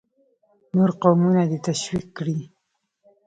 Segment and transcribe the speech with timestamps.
[0.75, 2.37] نور قومونه دې ته تشویق کړي.